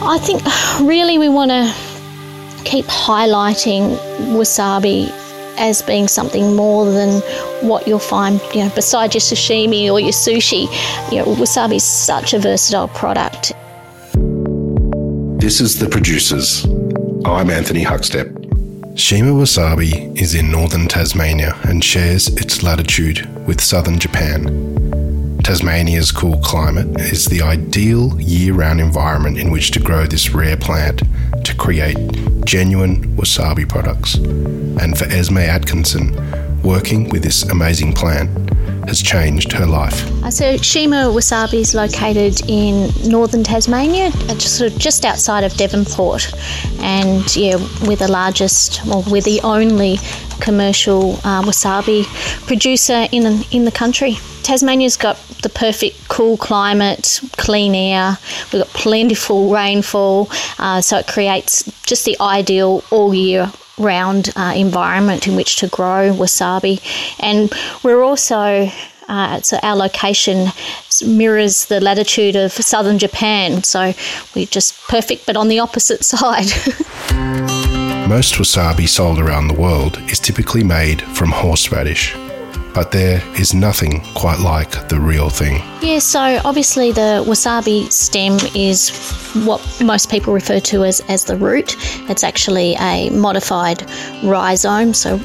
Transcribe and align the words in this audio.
I 0.00 0.18
think 0.18 0.42
really 0.88 1.18
we 1.18 1.28
want 1.28 1.50
to 1.50 1.74
keep 2.64 2.84
highlighting 2.84 3.96
wasabi 4.36 5.10
as 5.58 5.82
being 5.82 6.06
something 6.06 6.54
more 6.54 6.84
than 6.84 7.20
what 7.68 7.88
you'll 7.88 7.98
find, 7.98 8.40
you 8.54 8.62
know, 8.62 8.70
beside 8.76 9.12
your 9.12 9.20
sashimi 9.20 9.90
or 9.90 9.98
your 9.98 10.12
sushi. 10.12 10.62
You 11.10 11.18
know, 11.18 11.24
wasabi 11.34 11.76
is 11.76 11.84
such 11.84 12.32
a 12.32 12.38
versatile 12.38 12.86
product. 12.88 13.52
This 15.40 15.60
is 15.60 15.78
The 15.80 15.88
Producers. 15.88 16.64
I'm 17.24 17.50
Anthony 17.50 17.84
Huckstep. 17.84 18.34
Shima 18.96 19.30
Wasabi 19.30 20.16
is 20.20 20.34
in 20.34 20.50
northern 20.50 20.86
Tasmania 20.86 21.56
and 21.64 21.82
shares 21.82 22.28
its 22.28 22.62
latitude 22.62 23.28
with 23.46 23.60
southern 23.60 23.98
Japan. 23.98 24.77
Tasmania's 25.48 26.12
cool 26.12 26.36
climate 26.42 27.00
is 27.00 27.24
the 27.24 27.40
ideal 27.40 28.20
year 28.20 28.52
round 28.52 28.82
environment 28.82 29.38
in 29.38 29.50
which 29.50 29.70
to 29.70 29.80
grow 29.80 30.04
this 30.04 30.34
rare 30.34 30.58
plant 30.58 31.02
to 31.42 31.54
create 31.54 31.96
genuine 32.44 33.16
wasabi 33.16 33.66
products. 33.66 34.16
And 34.16 34.98
for 34.98 35.06
Esme 35.06 35.38
Atkinson, 35.38 36.12
working 36.62 37.08
with 37.08 37.22
this 37.22 37.44
amazing 37.44 37.94
plant 37.94 38.28
has 38.88 39.00
changed 39.00 39.50
her 39.52 39.64
life. 39.64 40.06
Uh, 40.22 40.30
so 40.30 40.58
Shima 40.58 41.06
Wasabi 41.06 41.60
is 41.60 41.74
located 41.74 42.42
in 42.46 42.90
northern 43.10 43.42
Tasmania, 43.42 44.08
uh, 44.08 44.34
just 44.34 44.58
sort 44.58 44.70
of 44.70 44.78
just 44.78 45.06
outside 45.06 45.44
of 45.44 45.54
Devonport, 45.54 46.30
and 46.80 47.34
yeah, 47.34 47.56
we're 47.86 47.96
the 47.96 48.10
largest, 48.10 48.84
well, 48.84 49.02
we're 49.10 49.22
the 49.22 49.40
only 49.44 49.96
commercial 50.40 51.14
uh, 51.24 51.42
wasabi 51.42 52.04
producer 52.46 53.08
in 53.12 53.24
in 53.50 53.64
the 53.64 53.72
country. 53.72 54.18
Tasmania's 54.48 54.96
got 54.96 55.18
the 55.42 55.50
perfect 55.50 56.08
cool 56.08 56.38
climate, 56.38 57.20
clean 57.36 57.74
air. 57.74 58.16
We've 58.50 58.62
got 58.62 58.68
plentiful 58.68 59.50
rainfall, 59.50 60.30
uh, 60.58 60.80
so 60.80 60.96
it 60.96 61.06
creates 61.06 61.64
just 61.82 62.06
the 62.06 62.16
ideal 62.18 62.82
all 62.90 63.12
year 63.12 63.52
round 63.76 64.30
uh, 64.36 64.54
environment 64.56 65.28
in 65.28 65.36
which 65.36 65.56
to 65.56 65.68
grow 65.68 66.14
wasabi. 66.14 66.80
And 67.20 67.52
we're 67.82 68.02
also 68.02 68.70
uh, 69.06 69.42
so 69.42 69.58
our 69.62 69.76
location 69.76 70.48
mirrors 71.06 71.66
the 71.66 71.82
latitude 71.82 72.34
of 72.34 72.52
southern 72.52 72.98
Japan, 72.98 73.62
so 73.64 73.92
we're 74.34 74.46
just 74.46 74.80
perfect, 74.88 75.26
but 75.26 75.36
on 75.36 75.48
the 75.48 75.58
opposite 75.58 76.02
side. 76.12 76.48
Most 78.08 78.36
wasabi 78.36 78.88
sold 78.88 79.18
around 79.18 79.48
the 79.48 79.60
world 79.60 79.98
is 80.10 80.18
typically 80.18 80.64
made 80.64 81.02
from 81.02 81.32
horseradish, 81.32 82.16
but 82.74 82.92
there 82.92 83.22
is 83.38 83.54
nothing 83.54 84.02
quite 84.14 84.38
like 84.40 84.88
the 84.88 84.98
real 84.98 85.30
thing. 85.30 85.62
Yeah, 85.82 85.98
so 85.98 86.40
obviously 86.44 86.92
the 86.92 87.24
wasabi 87.26 87.90
stem 87.92 88.38
is 88.54 88.90
what 89.44 89.60
most 89.84 90.10
people 90.10 90.32
refer 90.32 90.60
to 90.60 90.84
as, 90.84 91.00
as 91.08 91.24
the 91.24 91.36
root. 91.36 91.76
It's 92.10 92.24
actually 92.24 92.74
a 92.80 93.10
modified 93.10 93.82
rhizome, 94.22 94.94
so 94.94 95.18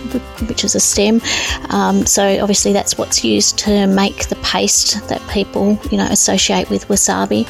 which 0.47 0.63
is 0.63 0.75
a 0.75 0.79
stem. 0.79 1.21
Um, 1.69 2.05
so 2.05 2.39
obviously 2.39 2.73
that's 2.73 2.97
what's 2.97 3.23
used 3.23 3.57
to 3.59 3.87
make 3.87 4.27
the 4.27 4.35
paste 4.37 5.07
that 5.09 5.21
people 5.29 5.79
you 5.91 5.97
know 5.97 6.05
associate 6.05 6.69
with 6.69 6.87
wasabi. 6.87 7.47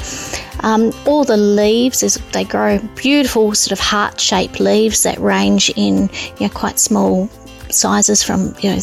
Um, 0.64 0.94
all 1.06 1.26
the 1.26 1.38
leaves 1.38 2.04
is 2.04 2.16
they 2.32 2.46
grow 2.46 2.80
beautiful 2.96 3.54
sort 3.54 3.74
of 3.74 3.80
heart-shaped 3.80 4.62
leaves 4.62 5.04
that 5.04 5.18
range 5.20 5.70
in 5.76 6.10
you 6.40 6.48
know, 6.48 6.50
quite 6.50 6.80
small 6.80 7.28
sizes 7.70 8.24
from 8.24 8.56
you 8.60 8.70
know 8.70 8.80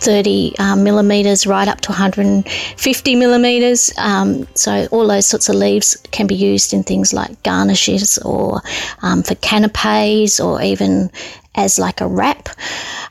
30 0.00 0.54
um, 0.58 0.82
millimeters 0.82 1.46
right 1.46 1.68
up 1.68 1.80
to 1.82 1.90
150 1.90 3.14
millimeters. 3.16 3.92
Um, 3.98 4.46
so 4.54 4.86
all 4.90 5.06
those 5.06 5.26
sorts 5.26 5.48
of 5.48 5.56
leaves 5.56 5.96
can 6.10 6.26
be 6.26 6.34
used 6.34 6.72
in 6.72 6.82
things 6.82 7.12
like 7.12 7.42
garnishes 7.42 8.18
or 8.18 8.62
um, 9.02 9.22
for 9.22 9.34
canapes 9.36 10.40
or 10.40 10.60
even 10.62 11.10
as 11.54 11.78
like 11.78 12.00
a 12.00 12.06
wrap. 12.06 12.48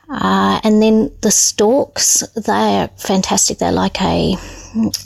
Uh, 0.10 0.60
and 0.64 0.82
then 0.82 1.12
the 1.22 1.32
stalks, 1.32 2.22
they're 2.36 2.88
fantastic. 2.98 3.60
They're 3.60 3.72
like 3.72 4.02
a 4.02 4.36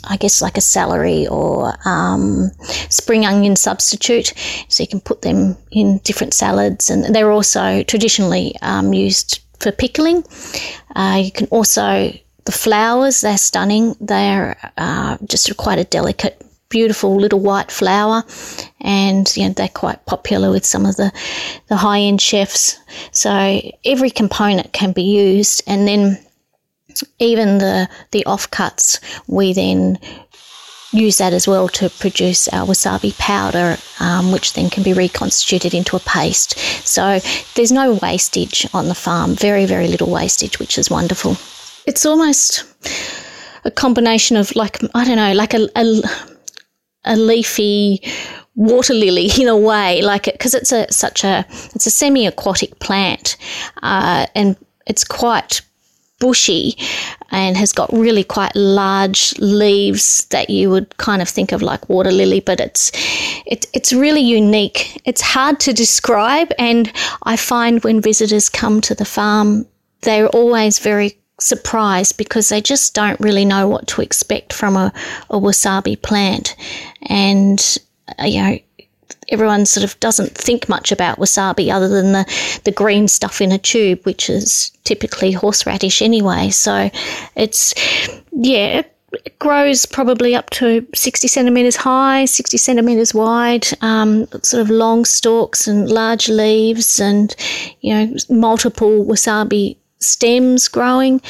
I 0.08 0.16
guess 0.18 0.42
like 0.42 0.58
a 0.58 0.62
celery 0.62 1.26
or 1.26 1.74
um, 1.86 2.50
spring 2.90 3.24
onion 3.24 3.56
substitute. 3.56 4.34
So 4.68 4.82
you 4.82 4.86
can 4.86 5.00
put 5.00 5.22
them 5.22 5.56
in 5.70 5.98
different 5.98 6.34
salads, 6.34 6.90
and 6.90 7.14
they're 7.14 7.32
also 7.32 7.82
traditionally 7.84 8.54
um, 8.62 8.92
used 8.92 9.40
for 9.64 9.72
pickling. 9.72 10.22
Uh, 10.94 11.20
you 11.24 11.32
can 11.32 11.46
also, 11.48 12.12
the 12.44 12.52
flowers, 12.52 13.22
they're 13.22 13.38
stunning. 13.38 13.96
They're 14.00 14.56
uh, 14.76 15.16
just 15.26 15.56
quite 15.56 15.78
a 15.78 15.84
delicate, 15.84 16.40
beautiful 16.68 17.16
little 17.16 17.40
white 17.40 17.70
flower. 17.70 18.22
And, 18.80 19.34
you 19.36 19.48
know, 19.48 19.54
they're 19.54 19.68
quite 19.68 20.04
popular 20.06 20.50
with 20.50 20.64
some 20.64 20.86
of 20.86 20.96
the, 20.96 21.10
the 21.68 21.76
high 21.76 22.00
end 22.00 22.20
chefs. 22.20 22.78
So 23.10 23.60
every 23.84 24.10
component 24.10 24.72
can 24.72 24.92
be 24.92 25.02
used. 25.02 25.62
And 25.66 25.88
then 25.88 26.18
even 27.18 27.58
the, 27.58 27.88
the 28.12 28.24
offcuts, 28.26 29.00
we 29.26 29.52
then 29.52 29.98
use 30.94 31.18
that 31.18 31.32
as 31.32 31.48
well 31.48 31.68
to 31.68 31.90
produce 31.90 32.48
our 32.48 32.66
wasabi 32.66 33.16
powder, 33.18 33.76
um, 34.00 34.32
which 34.32 34.52
then 34.52 34.70
can 34.70 34.82
be 34.82 34.92
reconstituted 34.92 35.74
into 35.74 35.96
a 35.96 36.00
paste. 36.00 36.58
So 36.86 37.18
there's 37.54 37.72
no 37.72 37.94
wastage 37.94 38.66
on 38.72 38.88
the 38.88 38.94
farm, 38.94 39.34
very, 39.34 39.66
very 39.66 39.88
little 39.88 40.10
wastage, 40.10 40.58
which 40.58 40.78
is 40.78 40.88
wonderful. 40.88 41.36
It's 41.86 42.06
almost 42.06 42.64
a 43.64 43.70
combination 43.70 44.36
of 44.36 44.54
like, 44.54 44.78
I 44.94 45.04
don't 45.04 45.16
know, 45.16 45.32
like 45.32 45.54
a, 45.54 45.68
a, 45.76 46.02
a 47.04 47.16
leafy 47.16 48.00
water 48.54 48.94
lily 48.94 49.28
in 49.40 49.48
a 49.48 49.56
way, 49.56 50.00
like 50.02 50.24
because 50.24 50.54
it, 50.54 50.62
it's 50.62 50.72
a 50.72 50.92
such 50.92 51.24
a 51.24 51.44
it's 51.74 51.86
a 51.86 51.90
semi-aquatic 51.90 52.78
plant, 52.78 53.36
uh, 53.82 54.26
and 54.34 54.56
it's 54.86 55.04
quite 55.04 55.60
bushy 56.24 56.74
and 57.30 57.54
has 57.54 57.70
got 57.70 57.92
really 57.92 58.24
quite 58.24 58.56
large 58.56 59.38
leaves 59.38 60.24
that 60.30 60.48
you 60.48 60.70
would 60.70 60.96
kind 60.96 61.20
of 61.20 61.28
think 61.28 61.52
of 61.52 61.60
like 61.60 61.86
water 61.90 62.10
lily, 62.10 62.40
but 62.40 62.60
it's 62.60 62.90
it, 63.44 63.66
it's 63.74 63.92
really 63.92 64.22
unique. 64.22 65.02
It's 65.04 65.20
hard 65.20 65.60
to 65.60 65.74
describe, 65.74 66.50
and 66.58 66.90
I 67.24 67.36
find 67.36 67.84
when 67.84 68.00
visitors 68.00 68.48
come 68.48 68.80
to 68.82 68.94
the 68.94 69.04
farm, 69.04 69.66
they're 70.00 70.28
always 70.28 70.78
very 70.78 71.18
surprised 71.38 72.16
because 72.16 72.48
they 72.48 72.62
just 72.62 72.94
don't 72.94 73.20
really 73.20 73.44
know 73.44 73.68
what 73.68 73.86
to 73.88 74.00
expect 74.00 74.54
from 74.54 74.76
a, 74.76 74.92
a 75.28 75.38
wasabi 75.38 76.00
plant, 76.00 76.56
and 77.02 77.60
uh, 78.18 78.24
you 78.24 78.42
know 78.42 78.58
everyone 79.28 79.66
sort 79.66 79.84
of 79.84 79.98
doesn't 80.00 80.32
think 80.32 80.68
much 80.68 80.92
about 80.92 81.18
wasabi 81.18 81.72
other 81.72 81.88
than 81.88 82.12
the, 82.12 82.60
the 82.64 82.72
green 82.72 83.08
stuff 83.08 83.40
in 83.40 83.52
a 83.52 83.58
tube, 83.58 84.04
which 84.04 84.28
is 84.30 84.70
typically 84.84 85.32
horseradish 85.32 86.02
anyway. 86.02 86.50
So 86.50 86.90
it's, 87.36 87.74
yeah, 88.32 88.82
it 89.24 89.38
grows 89.38 89.86
probably 89.86 90.34
up 90.34 90.50
to 90.50 90.86
60 90.94 91.28
centimetres 91.28 91.76
high, 91.76 92.24
60 92.24 92.56
centimetres 92.56 93.14
wide, 93.14 93.66
um, 93.80 94.26
sort 94.42 94.60
of 94.60 94.70
long 94.70 95.04
stalks 95.04 95.66
and 95.66 95.88
large 95.88 96.28
leaves 96.28 97.00
and, 97.00 97.34
you 97.80 97.94
know, 97.94 98.16
multiple 98.28 99.04
wasabi 99.04 99.76
stems 100.00 100.68
growing. 100.68 101.20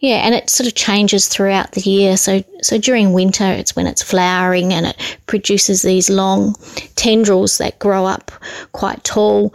Yeah, 0.00 0.18
and 0.24 0.32
it 0.32 0.48
sort 0.48 0.68
of 0.68 0.74
changes 0.74 1.26
throughout 1.26 1.72
the 1.72 1.80
year. 1.80 2.16
So, 2.16 2.44
so 2.62 2.78
during 2.78 3.12
winter, 3.12 3.44
it's 3.44 3.74
when 3.74 3.88
it's 3.88 4.02
flowering 4.02 4.72
and 4.72 4.86
it 4.86 5.18
produces 5.26 5.82
these 5.82 6.08
long 6.08 6.54
tendrils 6.94 7.58
that 7.58 7.80
grow 7.80 8.06
up 8.06 8.30
quite 8.70 9.02
tall 9.02 9.52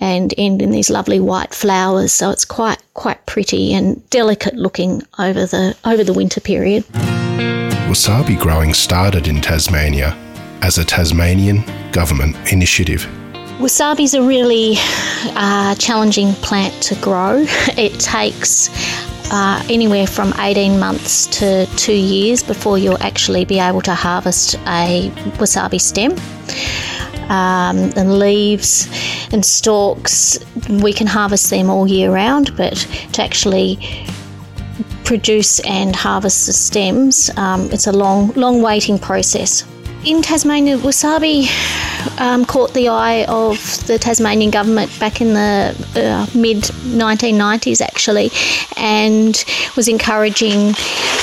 and 0.00 0.34
end 0.36 0.62
in 0.62 0.72
these 0.72 0.90
lovely 0.90 1.20
white 1.20 1.54
flowers. 1.54 2.12
So 2.12 2.30
it's 2.30 2.44
quite 2.44 2.82
quite 2.94 3.24
pretty 3.26 3.72
and 3.72 4.08
delicate 4.10 4.56
looking 4.56 5.02
over 5.20 5.46
the 5.46 5.76
over 5.84 6.02
the 6.02 6.12
winter 6.12 6.40
period. 6.40 6.82
Wasabi 7.86 8.36
growing 8.36 8.74
started 8.74 9.28
in 9.28 9.40
Tasmania 9.40 10.16
as 10.62 10.78
a 10.78 10.84
Tasmanian 10.84 11.62
government 11.92 12.34
initiative. 12.52 13.06
Wasabi 13.58 14.00
is 14.00 14.14
a 14.14 14.22
really 14.22 14.74
uh, 15.36 15.76
challenging 15.76 16.32
plant 16.34 16.74
to 16.82 16.96
grow. 16.96 17.44
It 17.76 18.00
takes 18.00 18.68
uh, 19.30 19.64
anywhere 19.68 20.06
from 20.06 20.32
18 20.38 20.78
months 20.78 21.26
to 21.38 21.66
two 21.76 21.94
years 21.94 22.42
before 22.42 22.78
you'll 22.78 23.02
actually 23.02 23.44
be 23.44 23.58
able 23.58 23.80
to 23.82 23.94
harvest 23.94 24.54
a 24.66 25.10
wasabi 25.38 25.80
stem. 25.80 26.12
Um, 27.30 27.90
and 27.96 28.18
leaves 28.18 28.86
and 29.32 29.44
stalks, 29.44 30.38
we 30.68 30.92
can 30.92 31.06
harvest 31.06 31.48
them 31.48 31.70
all 31.70 31.86
year 31.88 32.12
round, 32.12 32.54
but 32.54 32.74
to 33.12 33.22
actually 33.22 33.78
produce 35.04 35.60
and 35.60 35.96
harvest 35.96 36.46
the 36.46 36.52
stems, 36.52 37.30
um, 37.38 37.70
it's 37.72 37.86
a 37.86 37.92
long, 37.92 38.28
long 38.32 38.60
waiting 38.60 38.98
process 38.98 39.64
in 40.04 40.22
Tasmania, 40.22 40.76
wasabi 40.78 41.48
um, 42.20 42.44
caught 42.44 42.74
the 42.74 42.88
eye 42.88 43.24
of 43.24 43.56
the 43.86 43.98
Tasmanian 43.98 44.50
government 44.50 44.90
back 45.00 45.20
in 45.20 45.34
the 45.34 45.74
uh, 45.96 46.26
mid 46.38 46.58
1990s, 46.58 47.80
actually, 47.80 48.30
and 48.76 49.44
was 49.76 49.88
encouraging 49.88 50.74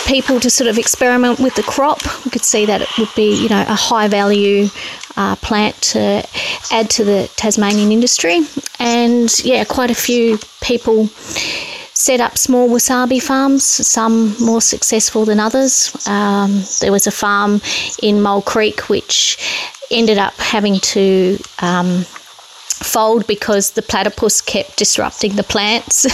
people 0.06 0.40
to 0.40 0.50
sort 0.50 0.70
of 0.70 0.78
experiment 0.78 1.40
with 1.40 1.56
the 1.56 1.64
crop. 1.64 2.02
We 2.26 2.32
could 2.32 2.44
see 2.44 2.66
that 2.66 2.82
it 2.82 2.90
would 2.98 3.14
be, 3.16 3.42
you 3.42 3.50
know, 3.50 3.62
a 3.62 3.76
high 3.76 4.08
value 4.08 4.68
uh, 5.16 5.36
plant 5.38 5.76
to 5.82 6.28
add 6.72 6.90
to 6.92 7.04
the 7.04 7.30
Tasmanian 7.36 7.92
industry. 7.92 8.42
And 8.80 9.30
yeah, 9.44 9.64
quite 9.66 9.92
a 9.92 9.96
few 9.96 10.40
people 10.62 11.10
set 11.94 12.20
up 12.20 12.38
small 12.38 12.70
wasabi 12.70 13.22
farms, 13.22 13.64
some 13.64 14.36
more 14.40 14.62
successful 14.62 15.26
than 15.26 15.40
others. 15.40 15.96
Um, 16.08 16.64
there 16.80 16.92
was 16.92 17.08
a 17.08 17.12
farm 17.12 17.62
in 18.02 18.22
Mole 18.22 18.42
Creek 18.42 18.90
which 18.90 19.38
ended 19.90 20.18
up 20.18 20.34
having 20.36 20.80
to. 20.80 21.38
Um, 21.60 22.06
fold 22.82 23.28
because 23.28 23.72
the 23.74 23.82
platypus 23.84 24.42
kept 24.42 24.76
disrupting 24.76 25.36
the 25.36 25.44
plants. 25.44 26.12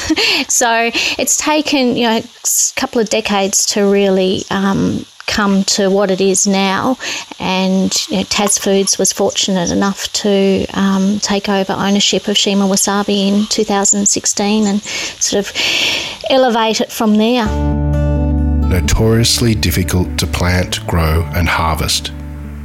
so 0.53 0.91
it's 1.17 1.37
taken 1.37 1.95
you 1.95 2.03
know 2.03 2.17
a 2.17 2.73
couple 2.75 2.99
of 2.99 3.09
decades 3.09 3.65
to 3.67 3.89
really 3.89 4.43
um, 4.51 5.05
come 5.27 5.63
to 5.65 5.89
what 5.89 6.09
it 6.09 6.19
is 6.19 6.47
now. 6.47 6.97
And 7.39 7.93
you 8.09 8.17
know, 8.17 8.23
Tas 8.23 8.57
Foods 8.57 8.97
was 8.97 9.13
fortunate 9.13 9.69
enough 9.69 10.11
to 10.13 10.65
um, 10.73 11.19
take 11.19 11.49
over 11.49 11.73
ownership 11.73 12.27
of 12.27 12.37
Shima 12.37 12.65
Wasabi 12.65 13.27
in 13.27 13.45
2016 13.47 14.65
and 14.65 14.81
sort 14.81 15.45
of 15.45 15.53
elevate 16.29 16.81
it 16.81 16.91
from 16.91 17.15
there. 17.15 17.45
Notoriously 18.67 19.55
difficult 19.55 20.17
to 20.17 20.27
plant, 20.27 20.85
grow, 20.87 21.23
and 21.35 21.47
harvest, 21.47 22.11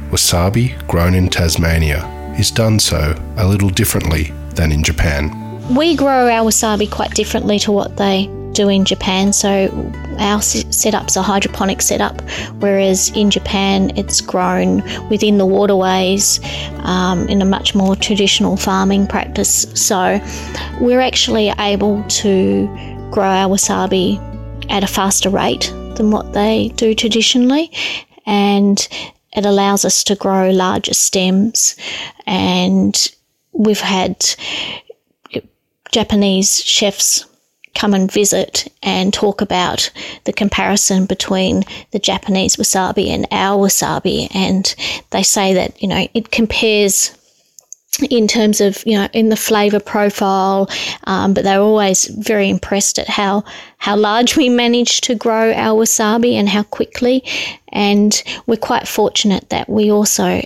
wasabi 0.09 0.75
grown 0.87 1.13
in 1.13 1.29
Tasmania 1.29 2.05
is 2.37 2.51
done 2.51 2.79
so 2.79 3.15
a 3.37 3.47
little 3.47 3.69
differently 3.69 4.33
than 4.55 4.71
in 4.71 4.83
Japan. 4.83 5.31
We 5.73 5.95
grow 5.95 6.29
our 6.29 6.43
wasabi 6.43 6.91
quite 6.91 7.11
differently 7.11 7.57
to 7.59 7.71
what 7.71 7.95
they 7.95 8.27
do 8.53 8.69
in 8.69 8.85
Japan. 8.85 9.33
So 9.33 9.69
our 10.19 10.41
setup's 10.41 11.15
a 11.15 11.21
hydroponic 11.21 11.81
setup, 11.81 12.21
whereas 12.59 13.09
in 13.15 13.29
Japan 13.29 13.91
it's 13.97 14.21
grown 14.21 14.81
within 15.09 15.37
the 15.37 15.45
waterways 15.45 16.39
um, 16.79 17.27
in 17.27 17.41
a 17.41 17.45
much 17.45 17.75
more 17.75 17.95
traditional 17.95 18.55
farming 18.57 19.07
practice. 19.07 19.65
So 19.73 20.19
we're 20.79 21.01
actually 21.01 21.51
able 21.59 22.03
to 22.03 22.67
grow 23.11 23.25
our 23.25 23.49
wasabi 23.49 24.19
at 24.69 24.83
a 24.83 24.87
faster 24.87 25.29
rate 25.29 25.71
than 25.95 26.11
what 26.11 26.33
they 26.33 26.69
do 26.75 26.95
traditionally, 26.95 27.71
and 28.25 28.87
it 29.35 29.45
allows 29.45 29.85
us 29.85 30.03
to 30.05 30.15
grow 30.15 30.49
larger 30.49 30.93
stems. 30.93 31.75
And 32.25 32.95
we've 33.51 33.81
had 33.81 34.23
Japanese 35.91 36.63
chefs 36.63 37.25
come 37.75 37.93
and 37.93 38.11
visit 38.11 38.71
and 38.81 39.13
talk 39.13 39.41
about 39.41 39.89
the 40.25 40.33
comparison 40.33 41.05
between 41.05 41.63
the 41.91 41.99
Japanese 41.99 42.55
wasabi 42.55 43.07
and 43.07 43.27
our 43.31 43.57
wasabi. 43.57 44.33
And 44.35 44.73
they 45.09 45.23
say 45.23 45.53
that, 45.53 45.81
you 45.81 45.87
know, 45.87 46.07
it 46.13 46.31
compares 46.31 47.17
in 48.09 48.27
terms 48.27 48.59
of 48.59 48.83
you 48.87 48.97
know 48.97 49.07
in 49.13 49.29
the 49.29 49.35
flavor 49.35 49.79
profile 49.79 50.67
um, 51.03 51.31
but 51.31 51.43
they're 51.43 51.61
always 51.61 52.05
very 52.05 52.49
impressed 52.49 52.97
at 52.97 53.07
how 53.07 53.43
how 53.77 53.95
large 53.95 54.35
we 54.35 54.49
managed 54.49 55.03
to 55.03 55.13
grow 55.13 55.53
our 55.53 55.79
wasabi 55.79 56.33
and 56.33 56.49
how 56.49 56.63
quickly 56.63 57.23
and 57.67 58.23
we're 58.47 58.57
quite 58.57 58.87
fortunate 58.87 59.47
that 59.49 59.69
we 59.69 59.91
also 59.91 60.41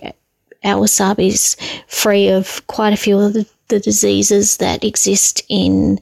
our 0.66 0.82
wasabi 0.82 1.28
is 1.28 1.56
free 1.88 2.28
of 2.28 2.66
quite 2.68 2.92
a 2.92 2.98
few 2.98 3.18
of 3.18 3.32
the 3.32 3.46
the 3.70 3.80
diseases 3.80 4.58
that 4.58 4.84
exist 4.84 5.42
in 5.50 6.00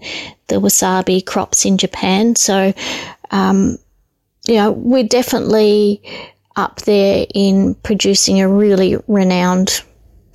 the 0.48 0.56
wasabi 0.56 1.26
crops 1.26 1.66
in 1.66 1.78
Japan. 1.78 2.36
So, 2.36 2.74
um, 3.32 3.78
you 4.48 4.56
know, 4.56 4.72
we're 4.72 5.08
definitely 5.08 6.02
up 6.56 6.82
there 6.82 7.26
in 7.34 7.76
producing 7.76 8.40
a 8.42 8.48
really 8.48 8.98
renowned 9.08 9.82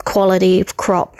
quality 0.04 0.60
of 0.60 0.76
crop. 0.76 1.16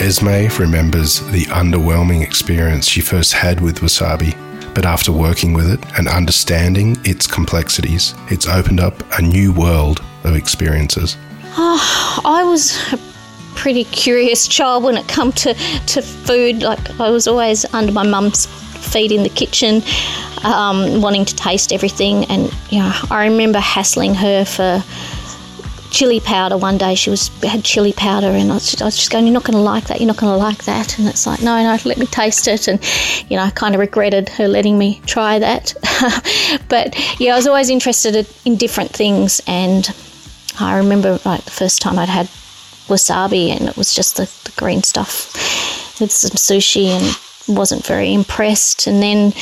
Esme 0.00 0.48
remembers 0.60 1.20
the 1.30 1.44
underwhelming 1.46 2.22
experience 2.22 2.86
she 2.86 3.00
first 3.00 3.32
had 3.32 3.60
with 3.60 3.78
wasabi, 3.78 4.34
but 4.74 4.84
after 4.84 5.12
working 5.12 5.52
with 5.52 5.70
it 5.70 5.80
and 5.96 6.08
understanding 6.08 6.96
its 7.04 7.26
complexities, 7.26 8.14
it's 8.30 8.46
opened 8.46 8.80
up 8.80 9.02
a 9.18 9.22
new 9.22 9.52
world 9.52 10.02
of 10.24 10.36
experiences. 10.36 11.16
Oh, 11.56 12.20
I 12.24 12.44
was 12.44 12.76
pretty 13.54 13.84
curious 13.84 14.46
child 14.46 14.84
when 14.84 14.96
it 14.96 15.08
come 15.08 15.32
to, 15.32 15.54
to 15.54 16.02
food. 16.02 16.62
Like 16.62 17.00
I 17.00 17.10
was 17.10 17.26
always 17.26 17.64
under 17.74 17.92
my 17.92 18.06
mum's 18.06 18.46
feet 18.84 19.12
in 19.12 19.22
the 19.22 19.28
kitchen, 19.28 19.82
um, 20.44 21.00
wanting 21.00 21.24
to 21.24 21.34
taste 21.34 21.72
everything. 21.72 22.24
And 22.26 22.52
you 22.70 22.78
know, 22.78 22.92
I 23.10 23.26
remember 23.26 23.58
hassling 23.58 24.14
her 24.14 24.44
for 24.44 24.82
chili 25.94 26.18
powder 26.18 26.56
one 26.56 26.76
day. 26.76 26.94
She 26.94 27.08
was 27.08 27.28
had 27.42 27.64
chili 27.64 27.92
powder, 27.92 28.26
and 28.26 28.50
I 28.50 28.54
was, 28.54 28.70
just, 28.70 28.82
I 28.82 28.84
was 28.84 28.96
just 28.96 29.10
going, 29.10 29.26
"You're 29.26 29.34
not 29.34 29.44
going 29.44 29.56
to 29.56 29.62
like 29.62 29.86
that. 29.86 30.00
You're 30.00 30.08
not 30.08 30.16
going 30.16 30.32
to 30.32 30.38
like 30.38 30.64
that." 30.64 30.98
And 30.98 31.08
it's 31.08 31.26
like, 31.26 31.40
"No, 31.40 31.62
no, 31.62 31.78
let 31.84 31.98
me 31.98 32.06
taste 32.06 32.48
it." 32.48 32.68
And 32.68 32.80
you 33.30 33.36
know, 33.36 33.44
I 33.44 33.50
kind 33.50 33.74
of 33.74 33.80
regretted 33.80 34.28
her 34.30 34.48
letting 34.48 34.76
me 34.76 35.00
try 35.06 35.38
that. 35.38 35.74
but 36.68 37.20
yeah, 37.20 37.32
I 37.32 37.36
was 37.36 37.46
always 37.46 37.70
interested 37.70 38.26
in 38.44 38.56
different 38.56 38.90
things, 38.90 39.40
and 39.46 39.88
I 40.60 40.78
remember 40.78 41.18
like 41.24 41.44
the 41.44 41.50
first 41.50 41.80
time 41.80 41.98
I'd 41.98 42.08
had 42.08 42.28
wasabi 42.88 43.48
and 43.48 43.68
it 43.68 43.76
was 43.76 43.94
just 43.94 44.16
the, 44.16 44.24
the 44.44 44.52
green 44.56 44.82
stuff 44.82 45.32
with 46.00 46.10
some 46.10 46.30
sushi 46.32 46.86
and 46.86 47.18
wasn't 47.48 47.86
very 47.86 48.12
impressed. 48.12 48.86
And 48.86 49.02
then 49.02 49.32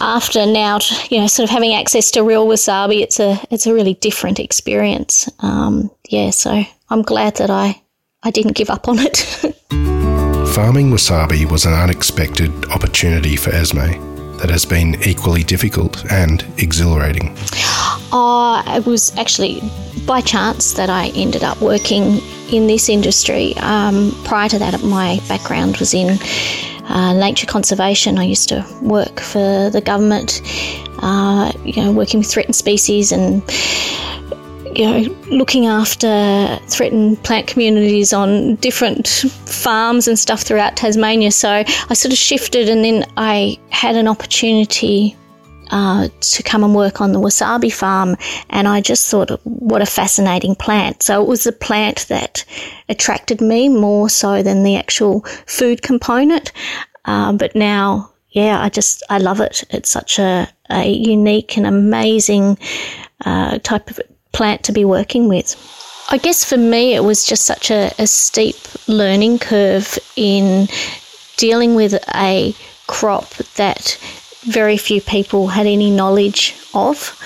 after 0.00 0.46
now, 0.46 0.78
you 1.10 1.20
know, 1.20 1.26
sort 1.26 1.48
of 1.48 1.50
having 1.50 1.74
access 1.74 2.10
to 2.12 2.22
real 2.22 2.46
wasabi, 2.46 3.00
it's 3.02 3.20
a 3.20 3.38
it's 3.50 3.66
a 3.66 3.74
really 3.74 3.94
different 3.94 4.40
experience. 4.40 5.28
Um, 5.40 5.90
yeah, 6.08 6.30
so 6.30 6.64
I'm 6.90 7.02
glad 7.02 7.36
that 7.36 7.50
I 7.50 7.80
I 8.22 8.30
didn't 8.30 8.56
give 8.56 8.70
up 8.70 8.88
on 8.88 8.98
it. 8.98 9.16
Farming 10.54 10.90
wasabi 10.90 11.50
was 11.50 11.66
an 11.66 11.74
unexpected 11.74 12.50
opportunity 12.70 13.36
for 13.36 13.50
Esme 13.50 14.15
that 14.38 14.50
has 14.50 14.64
been 14.64 14.96
equally 15.02 15.42
difficult 15.42 16.04
and 16.10 16.44
exhilarating. 16.58 17.36
Uh, 18.12 18.62
it 18.66 18.86
was 18.86 19.16
actually 19.16 19.60
by 20.06 20.20
chance 20.20 20.74
that 20.74 20.88
I 20.88 21.08
ended 21.14 21.42
up 21.42 21.60
working 21.60 22.20
in 22.50 22.66
this 22.66 22.88
industry. 22.88 23.56
Um, 23.56 24.16
prior 24.24 24.48
to 24.48 24.58
that, 24.58 24.82
my 24.82 25.20
background 25.28 25.78
was 25.78 25.94
in 25.94 26.18
uh, 26.84 27.12
nature 27.14 27.46
conservation. 27.46 28.18
I 28.18 28.24
used 28.24 28.48
to 28.50 28.64
work 28.80 29.20
for 29.20 29.70
the 29.70 29.80
government, 29.80 30.40
uh, 31.00 31.52
you 31.64 31.82
know, 31.82 31.92
working 31.92 32.18
with 32.18 32.30
threatened 32.30 32.56
species 32.56 33.12
and 33.12 33.42
you 34.76 34.84
know, 34.84 35.16
looking 35.30 35.66
after 35.66 36.58
threatened 36.68 37.22
plant 37.24 37.46
communities 37.46 38.12
on 38.12 38.56
different 38.56 39.08
farms 39.08 40.06
and 40.06 40.18
stuff 40.18 40.42
throughout 40.42 40.76
Tasmania. 40.76 41.30
So 41.30 41.50
I 41.50 41.94
sort 41.94 42.12
of 42.12 42.18
shifted, 42.18 42.68
and 42.68 42.84
then 42.84 43.04
I 43.16 43.58
had 43.70 43.96
an 43.96 44.06
opportunity 44.06 45.16
uh, 45.70 46.08
to 46.20 46.42
come 46.42 46.62
and 46.62 46.74
work 46.74 47.00
on 47.00 47.12
the 47.12 47.20
wasabi 47.20 47.72
farm, 47.72 48.16
and 48.50 48.68
I 48.68 48.80
just 48.80 49.10
thought, 49.10 49.30
what 49.44 49.82
a 49.82 49.86
fascinating 49.86 50.54
plant. 50.54 51.02
So 51.02 51.22
it 51.22 51.28
was 51.28 51.44
the 51.44 51.52
plant 51.52 52.06
that 52.08 52.44
attracted 52.88 53.40
me 53.40 53.68
more 53.68 54.10
so 54.10 54.42
than 54.42 54.62
the 54.62 54.76
actual 54.76 55.22
food 55.46 55.82
component. 55.82 56.52
Um, 57.06 57.38
but 57.38 57.54
now, 57.54 58.12
yeah, 58.30 58.62
I 58.62 58.68
just 58.68 59.02
I 59.08 59.18
love 59.18 59.40
it. 59.40 59.64
It's 59.70 59.90
such 59.90 60.18
a, 60.18 60.48
a 60.68 60.86
unique 60.86 61.56
and 61.56 61.66
amazing 61.66 62.58
uh, 63.24 63.58
type 63.60 63.90
of 63.90 64.00
plant 64.36 64.62
to 64.64 64.72
be 64.72 64.84
working 64.84 65.28
with. 65.28 65.56
I 66.10 66.18
guess 66.18 66.44
for 66.44 66.58
me, 66.58 66.94
it 66.94 67.02
was 67.02 67.24
just 67.24 67.46
such 67.46 67.70
a, 67.70 67.90
a 67.98 68.06
steep 68.06 68.56
learning 68.86 69.38
curve 69.38 69.98
in 70.14 70.68
dealing 71.38 71.74
with 71.74 71.94
a 72.14 72.54
crop 72.86 73.30
that 73.56 73.98
very 74.42 74.76
few 74.76 75.00
people 75.00 75.48
had 75.48 75.66
any 75.66 75.90
knowledge 75.90 76.54
of, 76.74 77.18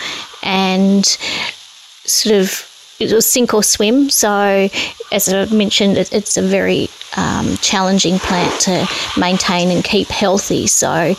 and 0.43 1.05
sort 1.05 2.37
of 2.37 2.67
it 3.01 3.13
was 3.13 3.27
sink 3.27 3.55
or 3.55 3.63
swim. 3.63 4.09
So, 4.09 4.69
as 5.11 5.33
I 5.33 5.47
mentioned, 5.47 5.99
it, 5.99 6.13
it's 6.13 6.37
a 6.37 6.43
very 6.43 6.89
um, 7.17 7.57
challenging 7.57 8.19
plant 8.19 8.61
to 8.63 8.87
maintain 9.19 9.71
and 9.71 9.83
keep 9.83 10.09
healthy. 10.09 10.69
So, 10.69 11.15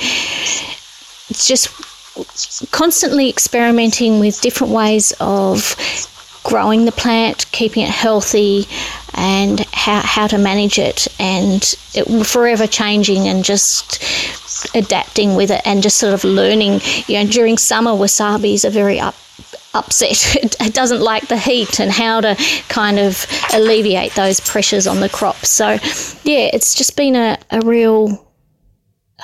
it's 1.29 1.47
just 1.47 1.67
constantly 2.71 3.29
experimenting 3.29 4.19
with 4.19 4.41
different 4.41 4.73
ways 4.73 5.13
of 5.19 5.75
growing 6.43 6.85
the 6.85 6.91
plant, 6.91 7.45
keeping 7.51 7.83
it 7.83 7.89
healthy, 7.89 8.65
and 9.13 9.59
how, 9.71 10.01
how 10.01 10.27
to 10.27 10.37
manage 10.37 10.79
it, 10.79 11.07
and 11.19 11.75
it 11.93 12.25
forever 12.25 12.67
changing 12.67 13.27
and 13.27 13.43
just 13.43 14.03
adapting 14.75 15.35
with 15.35 15.51
it 15.51 15.61
and 15.65 15.83
just 15.83 15.97
sort 15.97 16.13
of 16.13 16.23
learning. 16.23 16.81
You 17.07 17.23
know, 17.23 17.29
during 17.29 17.57
summer, 17.57 17.91
wasabi's 17.91 18.65
are 18.65 18.69
very 18.69 18.99
up 18.99 19.15
upset. 19.73 20.35
It 20.61 20.73
doesn't 20.73 21.01
like 21.01 21.27
the 21.27 21.37
heat 21.37 21.79
and 21.79 21.91
how 21.91 22.21
to 22.21 22.35
kind 22.69 22.99
of 22.99 23.25
alleviate 23.53 24.13
those 24.15 24.39
pressures 24.39 24.87
on 24.87 24.99
the 24.99 25.09
crop. 25.09 25.37
So, 25.45 25.71
yeah, 26.23 26.49
it's 26.53 26.75
just 26.75 26.95
been 26.95 27.15
a, 27.15 27.37
a 27.49 27.61
real, 27.61 28.25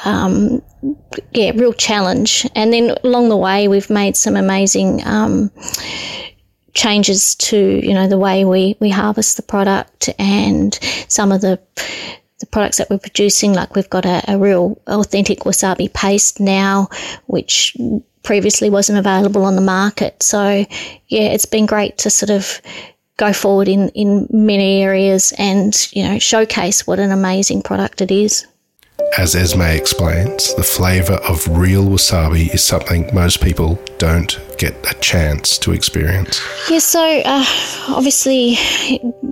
um, 0.06 0.62
yeah, 1.32 1.52
real 1.56 1.74
challenge. 1.74 2.48
And 2.56 2.72
then 2.74 2.96
along 3.04 3.30
the 3.30 3.38
way, 3.38 3.68
we've 3.68 3.90
made 3.90 4.16
some 4.16 4.36
amazing 4.36 5.06
um, 5.06 5.52
changes 6.74 7.34
to 7.36 7.58
you 7.58 7.94
know 7.94 8.08
the 8.08 8.20
way 8.20 8.46
we 8.46 8.78
we 8.80 8.90
harvest 8.90 9.36
the 9.36 9.44
product 9.44 10.10
and 10.20 10.76
some 11.08 11.32
of 11.32 11.42
the 11.42 11.60
the 12.40 12.46
products 12.46 12.78
that 12.78 12.90
we're 12.90 13.00
producing. 13.00 13.54
Like 13.54 13.76
we've 13.76 13.90
got 13.90 14.06
a, 14.06 14.22
a 14.28 14.38
real 14.38 14.80
authentic 14.88 15.40
wasabi 15.40 15.92
paste 15.92 16.40
now 16.40 16.90
which 17.26 17.76
previously 18.24 18.70
wasn't 18.70 19.00
available 19.00 19.44
on 19.44 19.56
the 19.56 19.62
market. 19.62 20.22
So 20.22 20.66
yeah 21.08 21.30
it's 21.34 21.46
been 21.46 21.66
great 21.66 21.98
to 22.00 22.10
sort 22.10 22.30
of 22.30 22.62
go 23.18 23.34
forward 23.34 23.68
in 23.68 23.90
in 23.90 24.28
many 24.30 24.84
areas 24.84 25.34
and 25.40 25.74
you 25.94 26.04
know 26.04 26.20
showcase 26.20 26.86
what 26.86 27.00
an 27.00 27.12
amazing 27.12 27.64
product 27.64 28.02
it 28.02 28.12
is 28.12 28.46
as 29.18 29.36
Esme 29.36 29.62
explains, 29.62 30.54
the 30.56 30.64
flavour 30.64 31.16
of 31.16 31.48
real 31.48 31.84
wasabi 31.86 32.54
is 32.54 32.64
something 32.64 33.10
most 33.14 33.42
people 33.42 33.80
don't 33.98 34.40
get 34.58 34.74
a 34.90 34.94
chance 35.00 35.58
to 35.60 35.72
experience. 35.72 36.42
Yeah, 36.70 36.80
so 36.80 37.22
uh, 37.26 37.46
obviously, 37.90 38.58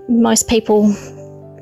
most 0.08 0.48
people 0.48 0.94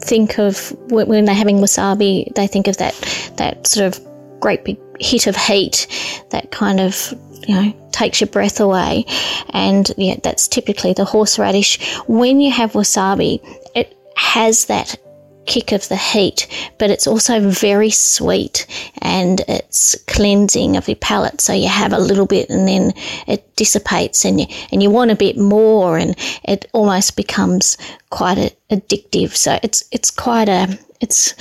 think 0.01 0.37
of 0.37 0.71
when 0.89 1.25
they're 1.25 1.35
having 1.35 1.57
wasabi, 1.57 2.33
they 2.35 2.47
think 2.47 2.67
of 2.67 2.77
that 2.77 2.93
that 3.37 3.65
sort 3.67 3.87
of 3.87 4.39
great 4.39 4.63
big 4.65 4.77
hit 4.99 5.27
of 5.27 5.35
heat 5.35 5.87
that 6.31 6.51
kind 6.51 6.79
of 6.79 7.13
you 7.47 7.55
know 7.55 7.73
takes 7.91 8.21
your 8.21 8.27
breath 8.27 8.59
away, 8.59 9.05
and 9.51 9.91
yeah, 9.97 10.15
that's 10.23 10.47
typically 10.47 10.93
the 10.93 11.05
horseradish. 11.05 11.79
When 12.07 12.41
you 12.41 12.51
have 12.51 12.73
wasabi, 12.73 13.39
it 13.75 13.97
has 14.15 14.65
that 14.65 14.97
kick 15.45 15.71
of 15.71 15.87
the 15.89 15.95
heat, 15.95 16.47
but 16.77 16.89
it's 16.89 17.07
also 17.07 17.49
very 17.49 17.89
sweet 17.89 18.65
and 19.01 19.41
it's 19.47 19.95
cleansing 20.07 20.77
of 20.77 20.87
your 20.87 20.95
palate. 20.97 21.41
So 21.41 21.53
you 21.53 21.67
have 21.67 21.93
a 21.93 21.99
little 21.99 22.25
bit 22.25 22.49
and 22.49 22.67
then 22.67 22.93
it 23.27 23.55
dissipates 23.55 24.25
and 24.25 24.41
you, 24.41 24.47
and 24.71 24.81
you 24.81 24.89
want 24.89 25.11
a 25.11 25.15
bit 25.15 25.37
more 25.37 25.97
and 25.97 26.15
it 26.43 26.69
almost 26.73 27.15
becomes 27.15 27.77
quite 28.09 28.37
a, 28.37 28.51
addictive. 28.71 29.35
So 29.35 29.59
it's, 29.63 29.83
it's 29.91 30.11
quite 30.11 30.49
a, 30.49 30.77
it's, 31.01 31.33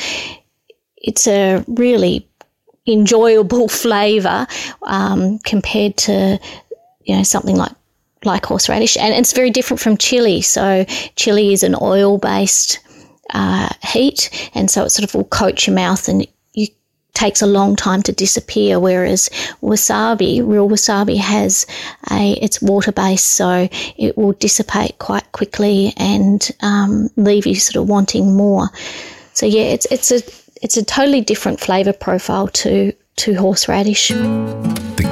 it's 0.97 1.27
a 1.27 1.65
really 1.69 2.29
enjoyable 2.87 3.69
flavour 3.83 4.47
um, 4.83 5.39
compared 5.41 5.97
to, 5.99 6.39
you 7.05 7.17
know, 7.17 7.23
something 7.23 7.57
like 7.57 7.73
like 8.25 8.47
horseradish, 8.47 8.97
and 8.97 9.13
it's 9.15 9.33
very 9.33 9.51
different 9.51 9.81
from 9.81 9.97
chili. 9.97 10.41
So, 10.43 10.85
chili 11.17 11.53
is 11.53 11.65
an 11.65 11.75
oil 11.81 12.19
based 12.19 12.79
uh, 13.31 13.69
heat, 13.83 14.51
and 14.55 14.71
so 14.71 14.85
it 14.85 14.91
sort 14.91 15.09
of 15.09 15.15
will 15.15 15.25
coat 15.25 15.67
your 15.67 15.75
mouth 15.75 16.09
and 16.09 16.27
you 16.55 16.67
takes 17.15 17.43
a 17.43 17.47
long 17.47 17.77
time 17.77 18.03
to 18.03 18.13
disappear. 18.13 18.81
Whereas 18.81 19.29
wasabi, 19.63 20.47
real 20.47 20.69
wasabi, 20.69 21.19
has 21.19 21.67
a 22.11 22.33
it's 22.43 22.61
water 22.63 22.93
based, 22.93 23.27
so 23.27 23.69
it 23.97 24.17
will 24.17 24.33
dissipate 24.33 24.99
quite 24.99 25.31
quickly 25.33 25.93
and 25.97 26.51
um, 26.61 27.11
leave 27.17 27.47
you 27.47 27.55
sort 27.55 27.83
of 27.83 27.89
wanting 27.89 28.35
more. 28.35 28.69
So 29.35 29.47
yeah, 29.47 29.65
it's 29.65 29.87
it's 29.87 30.11
a 30.11 30.23
it's 30.63 30.77
a 30.77 30.85
totally 30.85 31.21
different 31.21 31.61
flavour 31.61 31.93
profile 31.93 32.49
to 32.49 32.93
to 33.17 33.35
horseradish. 33.35 34.13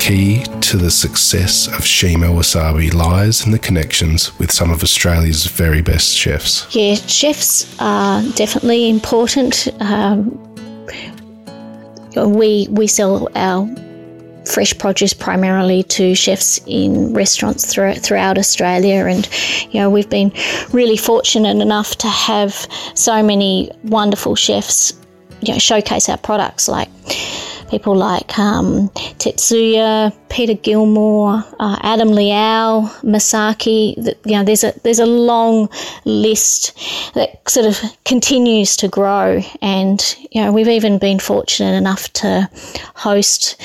Key 0.01 0.43
to 0.63 0.79
the 0.79 0.91
success 0.91 1.69
of 1.69 1.85
Shima 1.85 2.27
Wasabi 2.27 2.93
lies 2.93 3.45
in 3.45 3.53
the 3.53 3.59
connections 3.59 4.37
with 4.39 4.51
some 4.51 4.71
of 4.71 4.83
Australia's 4.83 5.45
very 5.47 5.83
best 5.83 6.17
chefs. 6.17 6.75
Yeah, 6.75 6.95
chefs 6.95 7.77
are 7.79 8.23
definitely 8.35 8.89
important. 8.89 9.69
Um, 9.79 10.31
we 12.17 12.67
we 12.71 12.87
sell 12.87 13.29
our 13.35 13.69
fresh 14.47 14.77
produce 14.79 15.13
primarily 15.13 15.83
to 15.85 16.15
chefs 16.15 16.59
in 16.67 17.13
restaurants 17.13 17.71
throughout, 17.73 17.99
throughout 17.99 18.39
Australia. 18.39 19.05
And, 19.05 19.29
you 19.71 19.81
know, 19.81 19.91
we've 19.91 20.11
been 20.11 20.33
really 20.73 20.97
fortunate 20.97 21.61
enough 21.61 21.97
to 21.99 22.09
have 22.09 22.67
so 22.95 23.23
many 23.23 23.71
wonderful 23.85 24.35
chefs, 24.35 24.95
you 25.43 25.53
know, 25.53 25.59
showcase 25.59 26.09
our 26.09 26.19
products 26.19 26.69
like 26.69 26.89
people 27.71 27.95
like 27.95 28.39
um, 28.39 28.89
Tetsuya, 29.19 30.13
Peter 30.29 30.55
Gilmore, 30.55 31.45
uh, 31.61 31.79
Adam 31.83 32.09
Liaw, 32.09 32.89
Masaki. 33.03 33.97
You 34.27 34.33
know, 34.33 34.45
there's 34.45 34.65
a 34.65 34.75
there's 34.83 34.99
a 34.99 35.07
long 35.07 35.69
list 36.05 36.77
that 37.15 37.49
sort 37.49 37.67
of 37.67 37.81
continues 38.05 38.77
to 38.79 38.89
grow, 38.89 39.41
and 39.63 40.17
you 40.33 40.43
know, 40.43 40.53
we've 40.53 40.69
even 40.69 40.99
been 40.99 41.21
fortunate 41.21 41.77
enough 41.77 42.13
to 42.15 42.51
host 42.97 43.61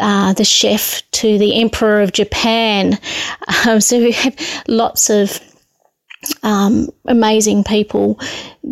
uh, 0.00 0.32
the 0.32 0.44
chef 0.44 1.02
to 1.12 1.38
the 1.38 1.60
Emperor 1.60 2.00
of 2.00 2.12
Japan. 2.12 2.98
Um, 3.66 3.80
so 3.80 3.98
we 3.98 4.12
have 4.12 4.36
lots 4.68 5.10
of 5.10 5.38
um, 6.42 6.88
amazing 7.06 7.64
people 7.64 8.18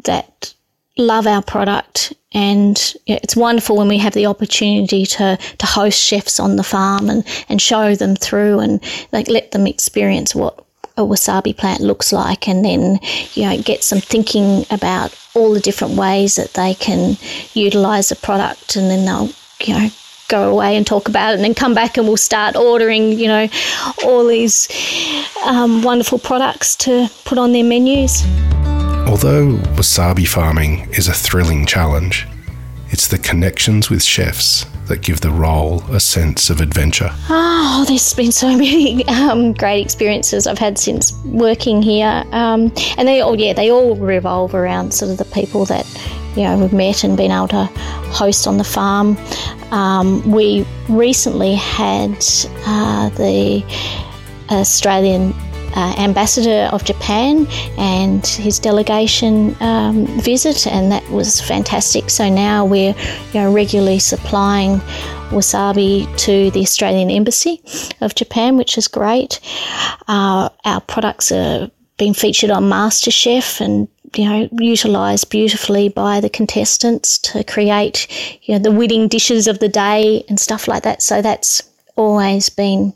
that 0.05 0.55
love 0.99 1.27
our 1.27 1.43
product 1.43 2.13
and 2.33 2.95
it's 3.07 3.37
wonderful 3.37 3.77
when 3.77 3.89
we 3.89 3.99
have 3.99 4.13
the 4.13 4.27
opportunity 4.27 5.07
to, 5.07 5.39
to 5.59 5.67
host 5.67 6.03
chefs 6.03 6.39
on 6.39 6.57
the 6.57 6.63
farm 6.63 7.09
and, 7.09 7.25
and 7.49 7.63
show 7.63 7.95
them 7.95 8.15
through 8.15 8.59
and 8.59 8.83
like 9.13 9.29
let 9.29 9.53
them 9.53 9.67
experience 9.67 10.35
what 10.35 10.65
a 10.97 11.03
wasabi 11.03 11.57
plant 11.57 11.81
looks 11.81 12.13
like 12.13 12.49
and 12.49 12.65
then 12.65 12.99
you 13.35 13.45
know 13.45 13.63
get 13.63 13.85
some 13.85 14.01
thinking 14.01 14.67
about 14.71 15.17
all 15.35 15.53
the 15.55 15.61
different 15.61 15.95
ways 15.95 16.35
that 16.35 16.53
they 16.55 16.75
can 16.75 17.17
utilize 17.55 18.09
the 18.09 18.17
product 18.17 18.75
and 18.75 18.91
then 18.91 19.07
they'll 19.07 19.31
you 19.61 19.75
know 19.75 19.89
go 20.29 20.51
away 20.51 20.77
and 20.77 20.87
talk 20.87 21.09
about 21.09 21.31
it 21.31 21.37
and 21.37 21.45
then 21.45 21.55
come 21.55 21.73
back 21.73 21.97
and 21.97 22.07
we'll 22.07 22.17
start 22.17 22.57
ordering 22.57 23.13
you 23.13 23.29
know 23.29 23.49
all 24.05 24.27
these 24.27 24.69
um, 25.45 25.83
wonderful 25.83 26.19
products 26.19 26.75
to 26.77 27.09
put 27.25 27.39
on 27.39 27.53
their 27.53 27.65
menus. 27.65 28.25
Although 29.09 29.57
wasabi 29.77 30.29
farming 30.29 30.87
is 30.93 31.09
a 31.09 31.15
thrilling 31.15 31.65
challenge, 31.65 32.29
it's 32.91 33.09
the 33.09 33.17
connections 33.17 33.89
with 33.89 34.03
chefs 34.03 34.67
that 34.87 35.01
give 35.01 35.23
the 35.23 35.31
role 35.31 35.83
a 35.91 35.99
sense 35.99 36.51
of 36.51 36.61
adventure. 36.61 37.09
Oh, 37.31 37.87
there's 37.89 38.13
been 38.13 38.33
so 38.33 38.49
many 38.59 39.09
um, 39.09 39.55
great 39.55 39.83
experiences 39.83 40.47
I've 40.47 40.59
had 40.59 40.79
since 40.79 41.15
working 41.25 41.81
here, 41.81 42.23
um, 42.33 42.71
and 42.99 43.09
they 43.09 43.23
all, 43.23 43.41
yeah, 43.41 43.55
they 43.55 43.71
all 43.71 43.97
revolve 43.97 44.55
around 44.55 44.93
sort 44.93 45.11
of 45.11 45.17
the 45.17 45.25
people 45.25 45.65
that 45.65 45.87
you 46.37 46.43
know 46.43 46.59
we've 46.59 46.75
met 46.75 47.03
and 47.03 47.17
been 47.17 47.31
able 47.31 47.49
to 47.49 47.65
host 48.13 48.47
on 48.47 48.59
the 48.59 48.65
farm. 48.65 49.17
Um, 49.71 50.31
we 50.31 50.67
recently 50.91 51.55
had 51.55 52.23
uh, 52.67 53.09
the 53.09 53.65
Australian 54.51 55.33
uh, 55.77 55.95
ambassador 55.99 56.69
of 56.73 56.85
Japan 56.85 57.47
and 57.77 58.27
his 58.27 58.59
delegation 58.59 59.57
um, 59.61 60.07
visit, 60.21 60.67
and 60.67 60.91
that 60.93 61.09
was 61.11 61.41
fantastic. 61.41 62.11
So 62.11 62.29
now 62.29 62.65
we're 62.65 62.95
you 63.33 63.41
know, 63.41 63.53
regularly 63.53 63.99
supplying 63.99 64.81
wasabi 65.31 66.07
to 66.19 66.51
the 66.51 66.61
Australian 66.61 67.11
Embassy 67.11 67.63
of 68.01 68.15
Japan, 68.15 68.57
which 68.57 68.79
is 68.79 68.89
great. 68.89 69.41
Uh, 70.09 70.49
our 70.65 70.81
products 70.81 71.31
are 71.33 71.71
being 71.99 72.15
featured 72.15 72.51
on 72.51 72.65
MasterChef 72.65 73.61
and 73.61 73.89
you 74.15 74.25
know 74.25 74.49
utilized 74.53 75.29
beautifully 75.29 75.91
by 75.91 76.21
the 76.21 76.31
contestants 76.31 77.19
to 77.19 77.45
create 77.45 78.07
you 78.43 78.55
know 78.55 78.59
the 78.59 78.73
winning 78.73 79.07
dishes 79.09 79.47
of 79.47 79.59
the 79.59 79.69
day 79.69 80.25
and 80.29 80.41
stuff 80.41 80.69
like 80.69 80.83
that. 80.85 81.03
So 81.03 81.21
that's 81.21 81.63
always 81.97 82.49
been 82.49 82.95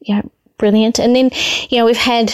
you 0.00 0.16
know 0.16 0.30
brilliant. 0.58 0.98
And 0.98 1.16
then, 1.16 1.30
you 1.70 1.78
know, 1.78 1.86
we've 1.86 1.96
had 1.96 2.32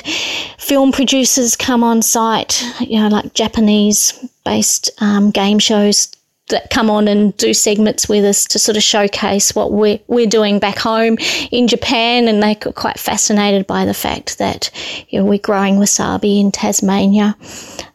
film 0.58 0.92
producers 0.92 1.56
come 1.56 1.84
on 1.84 2.02
site, 2.02 2.64
you 2.80 2.98
know, 2.98 3.08
like 3.08 3.34
Japanese 3.34 4.12
based 4.44 4.90
um, 4.98 5.30
game 5.30 5.58
shows 5.58 6.10
that 6.48 6.68
come 6.68 6.90
on 6.90 7.08
and 7.08 7.34
do 7.38 7.54
segments 7.54 8.06
with 8.06 8.24
us 8.24 8.44
to 8.44 8.58
sort 8.58 8.76
of 8.76 8.82
showcase 8.82 9.54
what 9.54 9.72
we're, 9.72 9.98
we're 10.08 10.26
doing 10.26 10.58
back 10.58 10.78
home 10.78 11.16
in 11.50 11.68
Japan. 11.68 12.28
And 12.28 12.42
they 12.42 12.54
got 12.54 12.74
quite 12.74 12.98
fascinated 12.98 13.66
by 13.66 13.84
the 13.84 13.94
fact 13.94 14.38
that, 14.38 14.70
you 15.08 15.18
know, 15.18 15.24
we're 15.24 15.38
growing 15.38 15.76
wasabi 15.76 16.40
in 16.40 16.52
Tasmania. 16.52 17.36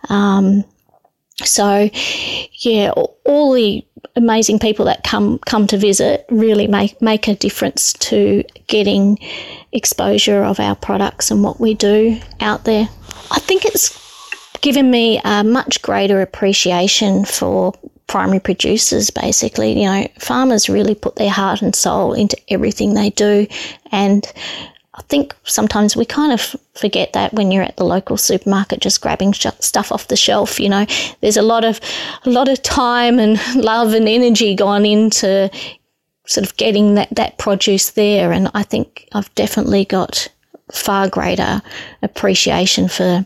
Um, 0.09 0.63
so, 1.45 1.89
yeah, 2.53 2.91
all 2.91 3.53
the 3.53 3.85
amazing 4.15 4.59
people 4.59 4.85
that 4.85 5.03
come 5.03 5.39
come 5.39 5.67
to 5.67 5.77
visit 5.77 6.25
really 6.29 6.67
make 6.67 7.01
make 7.01 7.27
a 7.27 7.35
difference 7.35 7.93
to 7.93 8.43
getting 8.67 9.17
exposure 9.71 10.43
of 10.43 10.59
our 10.59 10.75
products 10.75 11.31
and 11.31 11.43
what 11.43 11.59
we 11.59 11.73
do 11.73 12.19
out 12.39 12.65
there. 12.65 12.87
I 13.31 13.39
think 13.39 13.65
it's 13.65 13.97
given 14.61 14.91
me 14.91 15.21
a 15.23 15.43
much 15.43 15.81
greater 15.81 16.21
appreciation 16.21 17.25
for 17.25 17.73
primary 18.07 18.39
producers 18.39 19.11
basically 19.11 19.79
you 19.79 19.85
know 19.85 20.07
farmers 20.17 20.67
really 20.67 20.95
put 20.95 21.15
their 21.15 21.29
heart 21.29 21.61
and 21.61 21.75
soul 21.75 22.11
into 22.13 22.35
everything 22.49 22.95
they 22.95 23.11
do 23.11 23.45
and 23.91 24.33
I 24.99 25.01
think 25.03 25.33
sometimes 25.45 25.95
we 25.95 26.03
kind 26.03 26.33
of 26.33 26.55
forget 26.75 27.13
that 27.13 27.33
when 27.33 27.51
you're 27.51 27.63
at 27.63 27.77
the 27.77 27.85
local 27.85 28.17
supermarket 28.17 28.81
just 28.81 28.99
grabbing 28.99 29.33
stuff 29.33 29.93
off 29.93 30.09
the 30.09 30.17
shelf. 30.17 30.59
You 30.59 30.67
know, 30.67 30.85
there's 31.21 31.37
a 31.37 31.41
lot 31.41 31.63
of 31.63 31.79
a 32.25 32.29
lot 32.29 32.49
of 32.49 32.61
time 32.61 33.17
and 33.17 33.39
love 33.55 33.93
and 33.93 34.09
energy 34.09 34.55
gone 34.55 34.85
into 34.85 35.49
sort 36.27 36.45
of 36.45 36.55
getting 36.57 36.95
that, 36.95 37.07
that 37.15 37.37
produce 37.37 37.91
there. 37.91 38.33
And 38.33 38.51
I 38.53 38.63
think 38.63 39.07
I've 39.13 39.33
definitely 39.35 39.85
got 39.85 40.27
far 40.71 41.07
greater 41.07 41.61
appreciation 42.03 42.89
for 42.89 43.25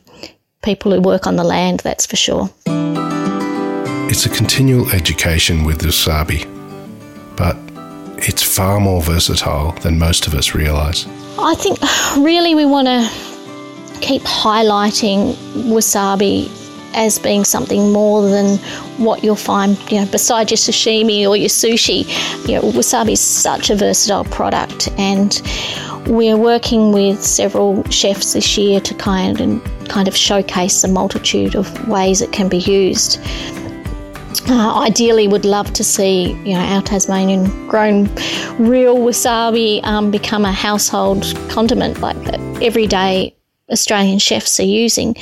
people 0.64 0.94
who 0.94 1.02
work 1.02 1.26
on 1.26 1.36
the 1.36 1.44
land, 1.44 1.80
that's 1.80 2.06
for 2.06 2.16
sure. 2.16 2.50
It's 4.10 4.28
a 4.28 4.30
continual 4.30 4.90
education 4.92 5.66
with 5.66 5.82
wasabi, 5.82 6.46
but 7.36 7.58
it's 8.26 8.44
far 8.44 8.80
more 8.80 9.02
versatile 9.02 9.72
than 9.82 9.98
most 9.98 10.28
of 10.28 10.36
us 10.36 10.54
realise. 10.54 11.08
I 11.40 11.56
think 11.56 11.80
really 12.24 12.56
we 12.56 12.66
want 12.66 12.88
to 12.88 13.10
keep 14.02 14.22
highlighting 14.24 15.34
wasabi 15.54 16.52
as 16.94 17.18
being 17.18 17.44
something 17.44 17.92
more 17.92 18.22
than 18.22 18.58
what 19.04 19.24
you'll 19.24 19.36
find, 19.36 19.78
you 19.92 20.00
know, 20.00 20.06
beside 20.12 20.52
your 20.52 20.58
sashimi 20.58 21.28
or 21.28 21.36
your 21.36 21.50
sushi. 21.50 22.06
You 22.48 22.56
know, 22.56 22.62
wasabi 22.62 23.14
is 23.14 23.22
such 23.22 23.70
a 23.72 23.76
versatile 23.76 24.26
product, 24.26 24.90
and 24.98 25.42
we're 26.06 26.38
working 26.38 26.92
with 26.92 27.24
several 27.24 27.84
chefs 27.86 28.34
this 28.34 28.58
year 28.58 28.80
to 28.82 28.94
kind 28.94 29.42
of, 29.42 29.88
kind 29.88 30.08
of 30.08 30.16
showcase 30.16 30.84
a 30.84 30.88
multitude 30.88 31.56
of 31.56 31.88
ways 31.88 32.22
it 32.22 32.32
can 32.32 32.48
be 32.48 32.60
used. 32.60 33.20
Uh, 34.42 34.80
ideally, 34.80 35.28
would 35.28 35.46
love 35.46 35.72
to 35.74 35.84
see 35.84 36.32
you 36.44 36.54
know 36.54 36.60
our 36.60 36.82
Tasmanian 36.82 37.68
grown 37.68 38.06
real 38.58 38.98
wasabi 38.98 39.84
um, 39.84 40.12
become 40.12 40.46
a 40.46 40.52
household 40.52 41.24
condiment, 41.50 42.00
like 42.00 42.18
that 42.26 42.40
every 42.62 42.88
day 42.88 43.36
Australian 43.72 44.20
chefs 44.20 44.60
are 44.60 44.64
using. 44.64 45.16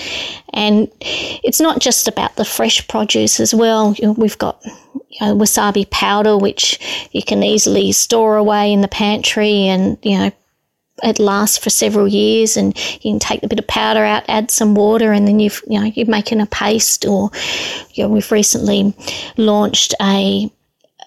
And 0.53 0.91
it's 1.01 1.61
not 1.61 1.79
just 1.79 2.07
about 2.07 2.35
the 2.35 2.45
fresh 2.45 2.87
produce 2.87 3.39
as 3.39 3.53
well. 3.53 3.93
You 3.97 4.07
know, 4.07 4.13
we've 4.13 4.37
got 4.37 4.61
you 4.93 5.25
know, 5.25 5.35
wasabi 5.35 5.89
powder, 5.89 6.37
which 6.37 6.79
you 7.11 7.23
can 7.23 7.43
easily 7.43 7.91
store 7.91 8.37
away 8.37 8.71
in 8.71 8.81
the 8.81 8.87
pantry 8.87 9.67
and, 9.67 9.97
you 10.03 10.17
know, 10.17 10.31
it 11.03 11.19
lasts 11.19 11.57
for 11.57 11.69
several 11.69 12.07
years 12.07 12.57
and 12.57 12.77
you 13.03 13.11
can 13.11 13.19
take 13.19 13.41
the 13.41 13.47
bit 13.47 13.59
of 13.59 13.67
powder 13.67 14.03
out, 14.03 14.23
add 14.27 14.51
some 14.51 14.75
water 14.75 15.11
and 15.11 15.27
then 15.27 15.39
you've, 15.39 15.61
you 15.67 15.79
know, 15.79 15.85
you're 15.85 16.07
making 16.07 16.41
a 16.41 16.45
paste 16.45 17.05
or, 17.05 17.31
you 17.93 18.03
know, 18.03 18.09
we've 18.09 18.31
recently 18.31 18.93
launched 19.37 19.93
a 20.01 20.51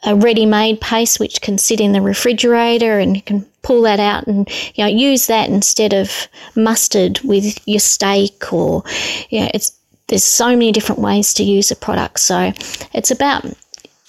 a 0.07 0.15
ready-made 0.15 0.83
paste 0.83 1.19
which 1.19 1.41
can 1.41 1.57
sit 1.57 1.81
in 1.81 1.93
the 1.93 2.01
refrigerator 2.03 2.99
and 2.99 3.17
you 3.17 3.23
can 3.23 3.41
pull 3.63 3.81
that 3.81 3.99
out 3.99 4.27
and 4.27 4.51
you 4.75 4.85
know 4.85 4.91
use 4.91 5.29
that 5.29 5.49
instead 5.49 5.95
of 5.95 6.29
mustard 6.55 7.19
with 7.25 7.59
your 7.67 7.81
steak 7.81 8.53
or 8.53 8.83
you 9.31 9.41
know 9.41 9.51
it's 9.55 9.73
there's 10.09 10.25
so 10.25 10.49
many 10.49 10.73
different 10.73 11.01
ways 11.01 11.35
to 11.35 11.43
use 11.43 11.71
a 11.71 11.77
product. 11.77 12.21
So 12.21 12.53
it's 12.93 13.11
about 13.11 13.45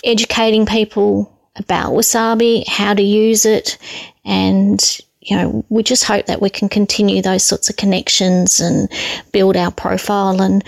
educating 0.04 0.66
people 0.66 1.32
about 1.56 1.94
wasabi 1.94 2.68
how 2.68 2.94
to 2.94 3.02
use 3.02 3.46
it 3.46 3.78
and 4.26 5.00
you 5.26 5.36
know 5.36 5.66
we 5.70 5.84
just 5.84 6.04
hope 6.04 6.26
that 6.28 6.42
we 6.42 6.50
can 6.50 6.70
continue 6.70 7.22
those 7.22 7.44
sorts 7.44 7.70
of 7.70 7.76
connections 7.76 8.60
and 8.60 8.90
build 9.32 9.58
our 9.58 9.72
profile 9.72 10.42
and 10.42 10.64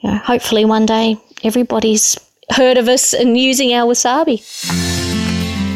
you 0.00 0.10
know 0.10 0.16
hopefully 0.18 0.64
one 0.64 0.86
day 0.86 1.16
everybody's 1.44 2.18
heard 2.50 2.78
of 2.78 2.88
us 2.88 3.12
and 3.12 3.36
using 3.36 3.72
our 3.74 3.86
wasabi. 3.86 4.42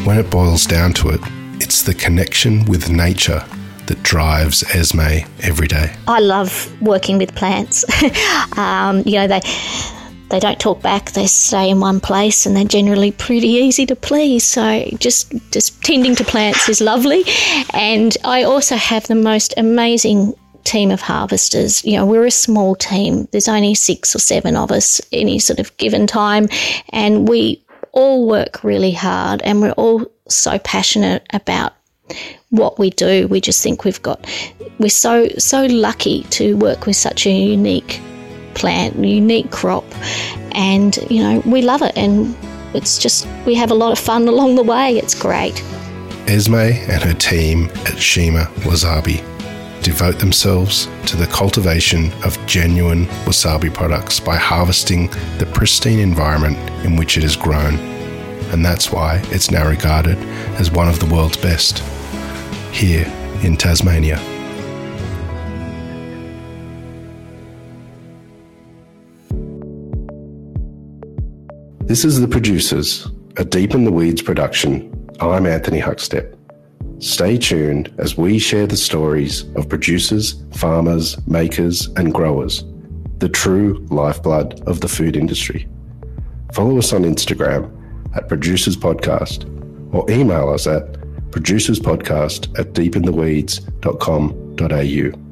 When 0.05 0.17
it 0.17 0.29
boils 0.29 0.65
down 0.65 0.93
to 0.93 1.09
it, 1.09 1.21
it's 1.61 1.83
the 1.83 1.93
connection 1.93 2.65
with 2.65 2.89
nature 2.89 3.45
that 3.87 4.01
drives 4.01 4.63
Esme 4.75 5.25
every 5.41 5.67
day. 5.67 5.93
I 6.07 6.19
love 6.19 6.71
working 6.81 7.17
with 7.17 7.35
plants. 7.35 7.85
um, 8.57 9.03
you 9.05 9.13
know, 9.13 9.27
they 9.27 9.41
they 10.29 10.39
don't 10.39 10.59
talk 10.59 10.81
back; 10.81 11.11
they 11.11 11.27
stay 11.27 11.69
in 11.69 11.79
one 11.79 11.99
place, 11.99 12.45
and 12.45 12.55
they're 12.55 12.65
generally 12.65 13.11
pretty 13.11 13.49
easy 13.49 13.85
to 13.85 13.95
please. 13.95 14.43
So 14.43 14.83
just 14.99 15.33
just 15.51 15.81
tending 15.83 16.15
to 16.15 16.23
plants 16.23 16.69
is 16.69 16.81
lovely, 16.81 17.23
and 17.73 18.15
I 18.23 18.43
also 18.43 18.75
have 18.75 19.07
the 19.07 19.15
most 19.15 19.53
amazing 19.57 20.33
team 20.63 20.91
of 20.91 21.01
harvesters. 21.01 21.83
You 21.83 21.97
know, 21.97 22.05
we're 22.05 22.25
a 22.25 22.31
small 22.31 22.75
team. 22.75 23.27
There's 23.31 23.47
only 23.47 23.75
six 23.75 24.15
or 24.15 24.19
seven 24.19 24.55
of 24.55 24.71
us 24.71 25.01
any 25.11 25.39
sort 25.39 25.59
of 25.59 25.75
given 25.77 26.07
time, 26.07 26.47
and 26.89 27.27
we 27.27 27.63
all 27.91 28.27
work 28.27 28.63
really 28.63 28.91
hard, 28.91 29.41
and 29.43 29.61
we're 29.61 29.71
all 29.73 30.05
so 30.27 30.57
passionate 30.59 31.25
about 31.31 31.73
what 32.49 32.79
we 32.79 32.89
do. 32.89 33.27
We 33.27 33.41
just 33.41 33.61
think 33.63 33.83
we've 33.83 34.01
got 34.01 34.25
we're 34.79 34.89
so 34.89 35.27
so 35.37 35.65
lucky 35.65 36.23
to 36.31 36.57
work 36.57 36.85
with 36.85 36.95
such 36.95 37.25
a 37.25 37.31
unique 37.31 38.01
plant, 38.53 38.95
unique 38.95 39.51
crop, 39.51 39.85
and 40.53 40.97
you 41.09 41.21
know 41.21 41.41
we 41.45 41.61
love 41.61 41.81
it, 41.81 41.95
and 41.97 42.35
it's 42.73 42.97
just 42.97 43.27
we 43.45 43.55
have 43.55 43.71
a 43.71 43.75
lot 43.75 43.91
of 43.91 43.99
fun 43.99 44.27
along 44.33 44.55
the 44.55 44.63
way. 44.63 44.97
It's 44.97 45.15
great. 45.15 45.63
Esme 46.27 46.55
and 46.55 47.03
her 47.03 47.13
team 47.13 47.69
at 47.85 47.99
Shima 47.99 48.45
Wasabi 48.63 49.21
devote 49.83 50.17
themselves 50.19 50.87
to 51.05 51.17
the 51.17 51.27
cultivation 51.27 52.11
of 52.23 52.43
genuine 52.47 53.05
wasabi 53.25 53.71
products 53.71 54.19
by 54.19 54.37
harvesting 54.37 55.07
the 55.37 55.49
pristine 55.53 55.99
environment 55.99 56.57
in 56.85 56.95
which 56.95 57.17
it 57.17 57.23
is 57.23 57.35
grown. 57.35 57.75
And 58.53 58.65
that's 58.65 58.91
why 58.91 59.21
it's 59.25 59.51
now 59.51 59.67
regarded 59.67 60.17
as 60.57 60.71
one 60.71 60.87
of 60.87 60.99
the 60.99 61.13
world's 61.13 61.37
best 61.37 61.79
here 62.71 63.05
in 63.43 63.57
Tasmania. 63.57 64.32
This 71.93 72.05
is 72.05 72.19
The 72.19 72.27
Producers, 72.27 73.07
a 73.37 73.45
Deep 73.45 73.75
in 73.75 73.83
the 73.83 73.91
Weeds 73.91 74.23
production. 74.23 74.91
I'm 75.19 75.45
Anthony 75.45 75.79
Huckstep. 75.79 76.35
Stay 76.97 77.37
tuned 77.37 77.93
as 77.99 78.17
we 78.17 78.39
share 78.39 78.65
the 78.65 78.77
stories 78.77 79.43
of 79.55 79.69
producers, 79.69 80.43
farmers, 80.53 81.23
makers, 81.27 81.89
and 81.89 82.11
growers, 82.11 82.63
the 83.19 83.29
true 83.29 83.85
lifeblood 83.91 84.59
of 84.67 84.81
the 84.81 84.87
food 84.87 85.15
industry. 85.15 85.69
Follow 86.51 86.79
us 86.79 86.93
on 86.93 87.03
Instagram 87.03 87.69
at 88.15 88.27
Producers 88.27 88.75
Podcast 88.75 89.45
or 89.93 90.09
email 90.09 90.49
us 90.49 90.65
at 90.65 90.93
producerspodcast 91.29 92.57
at 92.57 92.73
deepintheweeds.com.au. 92.73 95.22